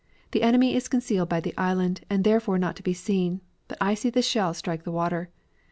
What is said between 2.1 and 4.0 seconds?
therefore not to be seen, but I